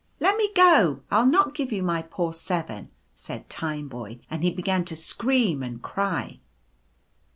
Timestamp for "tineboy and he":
3.51-4.49